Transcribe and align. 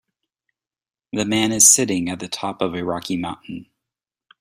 The 1.13 1.25
man 1.25 1.51
is 1.51 1.69
sitting 1.71 2.09
at 2.09 2.19
the 2.19 2.27
top 2.27 2.63
of 2.63 2.73
a 2.73 2.83
rocky 2.83 3.17
mountain 3.17 3.67